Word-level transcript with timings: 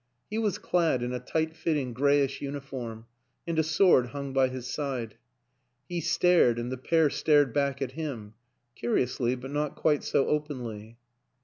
He 0.31 0.39
was 0.39 0.57
clad 0.57 1.03
in 1.03 1.13
a 1.13 1.19
tight 1.19 1.55
fitting 1.55 1.93
grayish 1.93 2.41
uniform, 2.41 3.05
and 3.45 3.59
a 3.59 3.61
sword 3.63 4.07
hung 4.07 4.33
by 4.33 4.47
his 4.47 4.65
side. 4.65 5.13
He 5.87 6.01
stared 6.01 6.57
and 6.57 6.71
the 6.71 6.77
pair 6.77 7.11
stared 7.11 7.53
back 7.53 7.83
at 7.83 7.91
him 7.91 8.33
curiously 8.73 9.35
but 9.35 9.51
not 9.51 9.75
quite 9.75 10.03
so 10.03 10.25
openly. 10.25 10.97